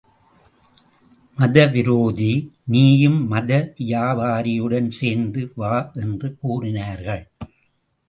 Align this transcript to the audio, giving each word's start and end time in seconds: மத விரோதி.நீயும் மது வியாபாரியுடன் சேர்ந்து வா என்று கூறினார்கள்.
மத 1.37 1.65
விரோதி.நீயும் 1.65 3.27
மது 3.27 3.59
வியாபாரியுடன் 3.77 4.89
சேர்ந்து 4.99 5.53
வா 5.55 5.91
என்று 5.95 6.29
கூறினார்கள். 6.35 7.25